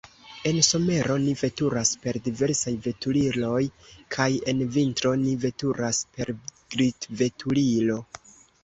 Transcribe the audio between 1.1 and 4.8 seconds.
ni veturas per diversaj veturiloj, kaj en